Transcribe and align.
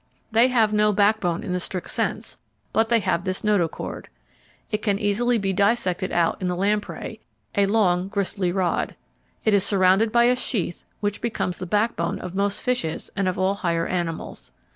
They 0.31 0.47
have 0.47 0.73
no 0.73 0.91
backbone 0.91 1.43
in 1.43 1.53
the 1.53 1.59
strict 1.59 1.91
sense, 1.91 2.35
but 2.73 2.89
they 2.89 2.99
have 3.01 3.23
this 3.23 3.43
notochord. 3.43 4.07
It 4.71 4.81
can 4.81 4.97
easily 4.97 5.37
be 5.37 5.53
dissected 5.53 6.11
out 6.11 6.41
in 6.41 6.47
the 6.47 6.55
lamprey 6.55 7.19
a 7.53 7.67
long 7.67 8.07
gristly 8.07 8.51
rod. 8.51 8.95
It 9.45 9.53
is 9.53 9.63
surrounded 9.63 10.11
by 10.11 10.23
a 10.23 10.35
sheath 10.35 10.85
which 11.01 11.21
becomes 11.21 11.59
the 11.59 11.67
backbone 11.67 12.17
of 12.17 12.33
most 12.33 12.63
fishes 12.63 13.11
and 13.15 13.27
of 13.27 13.37
all 13.37 13.53
higher 13.53 13.85
animals. 13.85 14.49